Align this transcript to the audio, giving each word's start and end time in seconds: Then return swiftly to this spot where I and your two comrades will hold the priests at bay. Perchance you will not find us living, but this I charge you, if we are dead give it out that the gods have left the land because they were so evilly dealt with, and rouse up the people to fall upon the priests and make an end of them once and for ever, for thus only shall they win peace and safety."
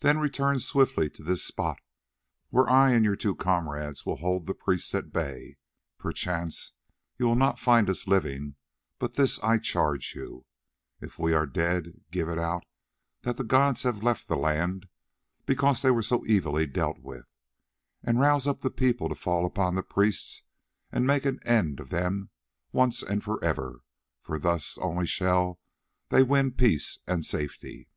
Then 0.00 0.18
return 0.18 0.58
swiftly 0.58 1.08
to 1.10 1.22
this 1.22 1.44
spot 1.44 1.78
where 2.48 2.68
I 2.68 2.90
and 2.90 3.04
your 3.04 3.14
two 3.14 3.36
comrades 3.36 4.04
will 4.04 4.16
hold 4.16 4.46
the 4.48 4.52
priests 4.52 4.92
at 4.96 5.12
bay. 5.12 5.58
Perchance 5.96 6.72
you 7.16 7.26
will 7.28 7.36
not 7.36 7.60
find 7.60 7.88
us 7.88 8.08
living, 8.08 8.56
but 8.98 9.14
this 9.14 9.38
I 9.44 9.58
charge 9.58 10.12
you, 10.16 10.44
if 11.00 11.20
we 11.20 11.32
are 11.34 11.46
dead 11.46 12.00
give 12.10 12.28
it 12.28 12.36
out 12.36 12.64
that 13.22 13.36
the 13.36 13.44
gods 13.44 13.84
have 13.84 14.02
left 14.02 14.26
the 14.26 14.34
land 14.34 14.88
because 15.46 15.82
they 15.82 15.90
were 15.92 16.02
so 16.02 16.24
evilly 16.24 16.66
dealt 16.66 16.98
with, 16.98 17.28
and 18.02 18.18
rouse 18.18 18.48
up 18.48 18.62
the 18.62 18.72
people 18.72 19.08
to 19.08 19.14
fall 19.14 19.46
upon 19.46 19.76
the 19.76 19.84
priests 19.84 20.42
and 20.90 21.06
make 21.06 21.24
an 21.24 21.38
end 21.46 21.78
of 21.78 21.90
them 21.90 22.30
once 22.72 23.04
and 23.04 23.22
for 23.22 23.38
ever, 23.44 23.82
for 24.20 24.36
thus 24.36 24.78
only 24.78 25.06
shall 25.06 25.60
they 26.08 26.24
win 26.24 26.50
peace 26.50 26.98
and 27.06 27.24
safety." 27.24 27.88